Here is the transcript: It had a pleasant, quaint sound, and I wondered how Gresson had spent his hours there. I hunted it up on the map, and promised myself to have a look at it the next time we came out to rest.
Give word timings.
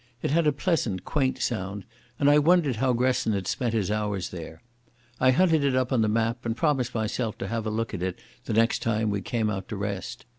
It 0.23 0.31
had 0.31 0.47
a 0.47 0.51
pleasant, 0.51 1.05
quaint 1.05 1.37
sound, 1.39 1.85
and 2.17 2.27
I 2.27 2.39
wondered 2.39 2.77
how 2.77 2.91
Gresson 2.91 3.33
had 3.33 3.45
spent 3.45 3.75
his 3.75 3.91
hours 3.91 4.29
there. 4.29 4.63
I 5.19 5.29
hunted 5.29 5.63
it 5.63 5.75
up 5.75 5.93
on 5.93 6.01
the 6.01 6.07
map, 6.07 6.43
and 6.43 6.57
promised 6.57 6.95
myself 6.95 7.37
to 7.37 7.45
have 7.47 7.67
a 7.67 7.69
look 7.69 7.93
at 7.93 8.01
it 8.01 8.17
the 8.45 8.53
next 8.53 8.81
time 8.81 9.11
we 9.11 9.21
came 9.21 9.47
out 9.47 9.67
to 9.67 9.75
rest. 9.75 10.25